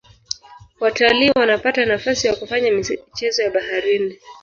[0.79, 4.17] watalii wanapata nafasi ya kufanya michezo ya baharini